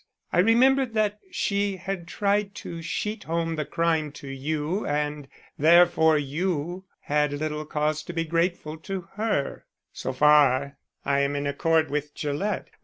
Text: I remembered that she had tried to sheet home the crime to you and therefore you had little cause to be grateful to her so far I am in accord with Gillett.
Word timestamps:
I 0.33 0.39
remembered 0.39 0.95
that 0.95 1.19
she 1.29 1.75
had 1.75 2.07
tried 2.07 2.55
to 2.55 2.81
sheet 2.81 3.25
home 3.25 3.55
the 3.55 3.65
crime 3.65 4.11
to 4.13 4.27
you 4.27 4.83
and 4.83 5.27
therefore 5.59 6.17
you 6.17 6.85
had 7.01 7.31
little 7.33 7.65
cause 7.65 8.01
to 8.05 8.11
be 8.13 8.25
grateful 8.25 8.77
to 8.77 9.01
her 9.13 9.67
so 9.93 10.11
far 10.11 10.77
I 11.05 11.19
am 11.19 11.35
in 11.35 11.45
accord 11.45 11.91
with 11.91 12.15
Gillett. 12.15 12.71